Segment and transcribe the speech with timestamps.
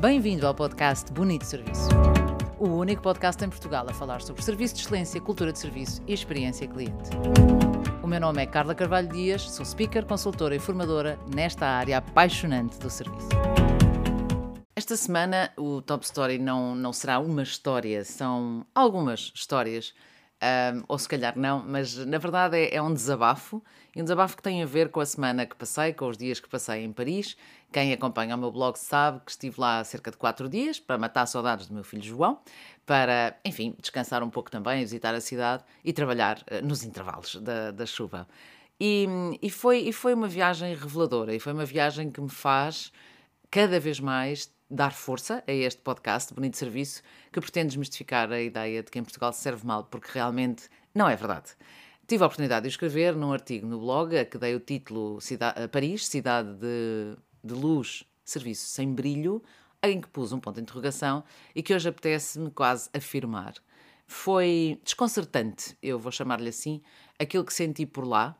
[0.00, 1.88] Bem-vindo ao podcast Bonito Serviço.
[2.56, 6.14] O único podcast em Portugal a falar sobre serviço de excelência, cultura de serviço e
[6.14, 7.10] experiência cliente.
[8.00, 12.78] O meu nome é Carla Carvalho Dias, sou speaker, consultora e formadora nesta área apaixonante
[12.78, 13.28] do serviço.
[14.76, 19.92] Esta semana o Top Story não, não será uma história, são algumas histórias
[20.42, 23.62] um, ou se calhar não, mas na verdade é, é, um desabafo,
[23.94, 26.38] e um desabafo que tem a ver com a semana que passei, com os dias
[26.38, 27.36] que passei em Paris.
[27.72, 31.26] Quem acompanha o meu blog sabe que estive lá cerca de quatro dias para matar
[31.26, 32.38] saudades do meu filho João,
[32.86, 37.72] para, enfim, descansar um pouco também, visitar a cidade e trabalhar uh, nos intervalos da,
[37.72, 38.26] da chuva.
[38.80, 39.08] E,
[39.42, 42.92] e, foi, e foi uma viagem reveladora, e foi uma viagem que me faz
[43.50, 48.82] cada vez mais dar força a este podcast Bonito Serviço que pretende desmistificar a ideia
[48.82, 51.56] de que em Portugal se serve mal, porque realmente não é verdade.
[52.06, 55.18] Tive a oportunidade de escrever num artigo no blog a que dei o título
[55.70, 59.42] Paris, cidade de, de luz, serviço sem brilho,
[59.82, 61.24] em que pus um ponto de interrogação
[61.54, 63.54] e que hoje apetece-me quase afirmar.
[64.06, 66.80] Foi desconcertante, eu vou chamar-lhe assim,
[67.18, 68.36] aquilo que senti por lá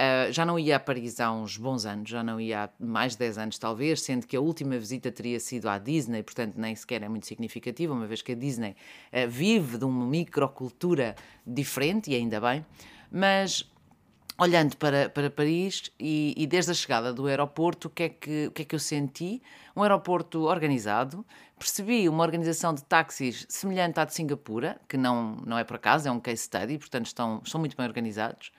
[0.00, 3.12] Uh, já não ia a Paris há uns bons anos, já não ia há mais
[3.12, 6.74] de 10 anos talvez, sendo que a última visita teria sido à Disney, portanto nem
[6.74, 8.70] sequer é muito significativa, uma vez que a Disney
[9.12, 11.14] uh, vive de uma microcultura
[11.46, 12.64] diferente, e ainda bem,
[13.12, 13.70] mas
[14.38, 18.46] olhando para, para Paris e, e, desde a chegada do aeroporto, o que, é que,
[18.46, 19.42] o que é que eu senti?
[19.76, 21.26] Um aeroporto organizado,
[21.58, 26.08] percebi uma organização de táxis semelhante à de Singapura, que não, não é por acaso,
[26.08, 28.50] é um case study, portanto estão, estão muito bem organizados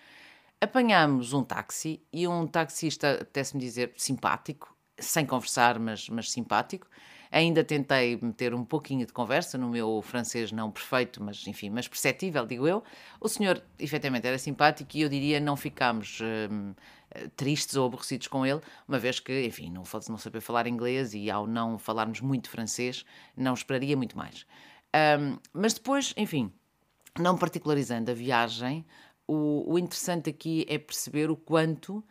[0.62, 6.88] apanhámos um táxi e um taxista, apetece-me dizer, simpático, sem conversar, mas, mas simpático.
[7.32, 11.88] Ainda tentei meter um pouquinho de conversa no meu francês não perfeito, mas enfim, mas
[11.88, 12.84] perceptível, digo eu.
[13.20, 16.74] O senhor efetivamente era simpático e eu diria não ficámos hum,
[17.36, 21.32] tristes ou aborrecidos com ele, uma vez que, enfim, não, não saber falar inglês e
[21.32, 24.46] ao não falarmos muito francês, não esperaria muito mais.
[25.20, 26.52] Um, mas depois, enfim,
[27.18, 28.86] não particularizando a viagem,
[29.32, 32.04] o, o interessante aqui é perceber o quanto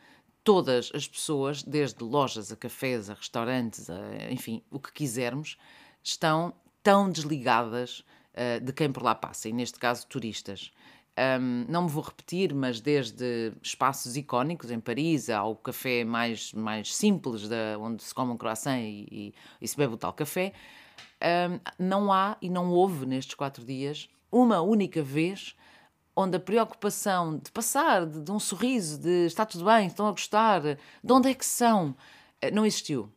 [0.42, 5.58] todas as pessoas, desde lojas a cafés, a restaurantes, a, enfim, o que quisermos,
[6.02, 8.00] estão tão desligadas
[8.32, 10.72] uh, de quem por lá passa, e neste caso turistas.
[11.38, 16.96] Um, não me vou repetir, mas desde espaços icónicos em Paris ao café mais, mais
[16.96, 20.54] simples, da, onde se come um croissant e, e, e se bebe o tal café,
[21.50, 25.54] um, não há e não houve nestes quatro dias uma única vez
[26.14, 30.10] onde a preocupação de passar, de, de, um sorriso, de está tudo bem, estão a
[30.10, 31.96] gostar, de onde é que são,
[32.40, 33.12] eh, não existiu.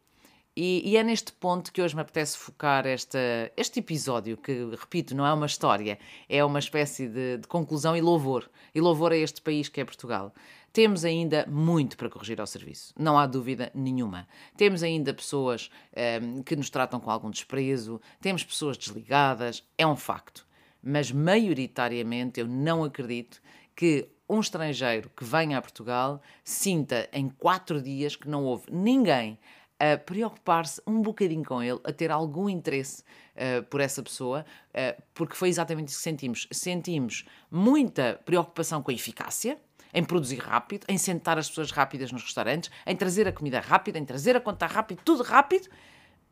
[0.55, 3.19] E, e é neste ponto que hoje me apetece focar esta,
[3.57, 5.97] este episódio, que, repito, não é uma história,
[6.29, 8.47] é uma espécie de, de conclusão e louvor.
[8.73, 10.31] E louvor a este país que é Portugal.
[10.71, 14.27] Temos ainda muito para corrigir ao serviço, não há dúvida nenhuma.
[14.57, 19.85] Temos ainda pessoas um, ehm, que nos tratam com algum desprezo, temos pessoas desligadas, é
[19.85, 20.45] um facto
[20.83, 23.41] mas maioritariamente eu não acredito
[23.75, 29.39] que um estrangeiro que venha a Portugal sinta em quatro dias que não houve ninguém
[29.79, 33.03] a preocupar-se um bocadinho com ele, a ter algum interesse
[33.35, 36.47] uh, por essa pessoa, uh, porque foi exatamente isso que sentimos.
[36.51, 39.59] Sentimos muita preocupação com a eficácia,
[39.93, 43.99] em produzir rápido, em sentar as pessoas rápidas nos restaurantes, em trazer a comida rápida,
[43.99, 45.67] em trazer a conta rápido, tudo rápido,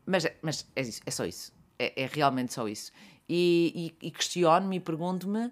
[0.06, 1.54] mas, é, mas é, isso, é só isso.
[1.82, 2.92] É, é realmente só isso
[3.34, 5.46] e, e, e questiono-me e pergunto-me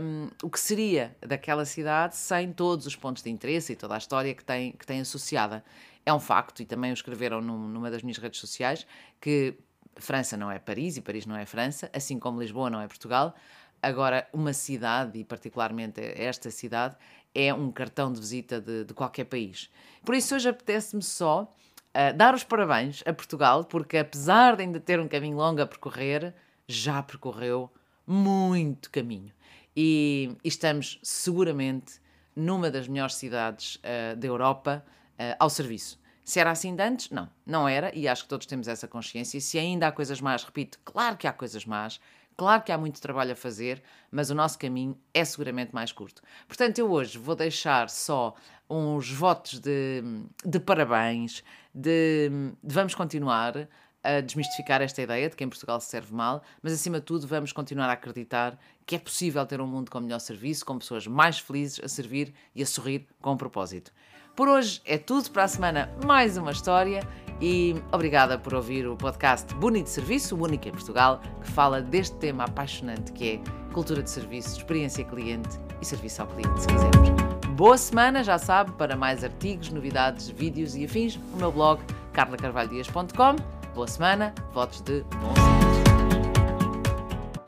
[0.00, 3.98] um, o que seria daquela cidade sem todos os pontos de interesse e toda a
[3.98, 5.62] história que tem, que tem associada.
[6.06, 8.86] É um facto, e também o escreveram num, numa das minhas redes sociais,
[9.20, 9.54] que
[9.96, 13.34] França não é Paris e Paris não é França, assim como Lisboa não é Portugal.
[13.82, 16.96] Agora, uma cidade, e particularmente esta cidade,
[17.34, 19.70] é um cartão de visita de, de qualquer país.
[20.02, 21.52] Por isso, hoje apetece-me só
[21.94, 25.66] uh, dar os parabéns a Portugal, porque apesar de ainda ter um caminho longo a
[25.66, 26.34] percorrer,
[26.66, 27.70] já percorreu
[28.06, 29.32] muito caminho.
[29.76, 32.00] E, e estamos seguramente
[32.34, 34.84] numa das melhores cidades uh, da Europa
[35.18, 36.00] uh, ao serviço.
[36.24, 37.10] Se era assim de antes?
[37.10, 39.40] Não, não era, e acho que todos temos essa consciência.
[39.40, 42.00] Se ainda há coisas más, repito, claro que há coisas más,
[42.36, 46.22] claro que há muito trabalho a fazer, mas o nosso caminho é seguramente mais curto.
[46.46, 48.34] Portanto, eu hoje vou deixar só
[48.68, 50.02] uns votos de,
[50.44, 51.44] de parabéns,
[51.74, 52.30] de,
[52.62, 53.68] de vamos continuar
[54.02, 57.26] a desmistificar esta ideia de que em Portugal se serve mal, mas acima de tudo
[57.26, 61.06] vamos continuar a acreditar que é possível ter um mundo com melhor serviço, com pessoas
[61.06, 63.92] mais felizes a servir e a sorrir com um propósito.
[64.34, 67.06] Por hoje é tudo, para a semana mais uma história
[67.42, 72.16] e obrigada por ouvir o podcast Bonito Serviço, o único em Portugal que fala deste
[72.16, 77.08] tema apaixonante que é cultura de serviço, experiência cliente e serviço ao cliente, se quisermos.
[77.56, 83.36] Boa semana, já sabe, para mais artigos, novidades, vídeos e afins, o meu blog carlacarvalhodias.com
[83.74, 85.61] Boa semana, votos de bom serviço.